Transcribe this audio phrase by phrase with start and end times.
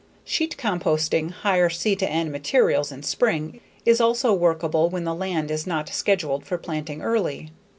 [0.23, 5.89] Sheet composting higher C/N materials in spring is also workable where the land is not
[5.89, 7.51] scheduled for planting early.